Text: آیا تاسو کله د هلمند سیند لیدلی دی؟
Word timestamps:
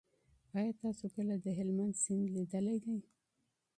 آیا 0.57 0.71
تاسو 0.83 1.05
کله 1.15 1.33
د 1.35 1.47
هلمند 1.57 1.93
سیند 2.03 2.25
لیدلی 2.35 2.77
دی؟ 2.85 2.97